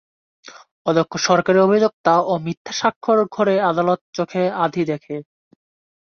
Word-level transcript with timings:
অদক্ষ 0.85 1.13
সরকারি 1.27 1.59
অভিযোক্তা 1.59 2.13
এবং 2.19 2.37
মিথ্যা 2.45 2.73
সাক্ষ্যের 2.73 3.19
ঘোরে 3.33 3.55
আদালত 3.69 3.99
চোখে 4.17 4.43
আঁধি 4.63 4.83
দেখে। 4.91 5.15